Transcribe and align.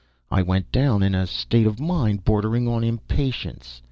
I 0.31 0.41
went 0.41 0.71
down 0.71 1.03
in 1.03 1.13
a 1.13 1.27
state 1.27 1.67
of 1.67 1.79
mind 1.79 2.25
bordering 2.25 2.67
on 2.67 2.83
impatience. 2.83 3.79